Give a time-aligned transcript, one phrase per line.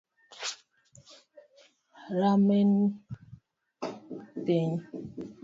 [2.19, 2.73] Rameny
[4.45, 4.73] piny